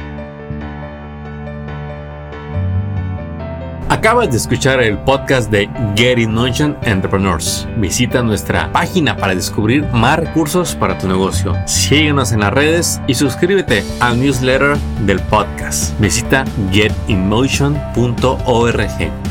Acabas 3.88 4.32
de 4.32 4.36
escuchar 4.36 4.82
el 4.82 4.98
podcast 4.98 5.48
de 5.50 5.70
Getting 5.94 6.34
Motion 6.34 6.76
Entrepreneurs. 6.82 7.68
Visita 7.76 8.20
nuestra 8.20 8.72
página 8.72 9.16
para 9.16 9.32
descubrir 9.34 9.84
más 9.92 10.18
recursos 10.18 10.74
para 10.74 10.98
tu 10.98 11.06
negocio. 11.06 11.54
Síguenos 11.66 12.32
en 12.32 12.40
las 12.40 12.52
redes 12.52 13.00
y 13.06 13.14
suscríbete 13.14 13.84
al 14.00 14.20
newsletter 14.20 14.76
del 15.06 15.20
podcast. 15.20 15.98
Visita 16.00 16.44
getinmotion.org. 16.72 19.25